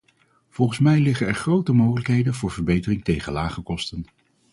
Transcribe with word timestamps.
Volgens 0.49 0.79
mij 0.79 0.99
liggen 0.99 1.27
er 1.27 1.33
grote 1.33 1.71
mogelijkheden 1.73 2.33
voor 2.33 2.51
verbetering 2.51 3.03
tegen 3.03 3.33
lage 3.33 3.61
kosten. 3.61 4.05